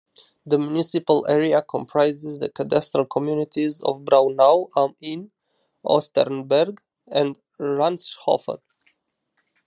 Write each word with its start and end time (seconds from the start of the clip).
The 0.47 0.57
municipal 0.57 1.27
area 1.29 1.61
comprises 1.61 2.39
the 2.39 2.49
cadastral 2.49 3.07
communities 3.07 3.81
of 3.83 4.03
Braunau 4.03 4.69
am 4.75 4.95
Inn, 4.99 5.29
Osternberg, 5.85 6.79
and 7.05 7.37
Ranshofen. 7.59 8.61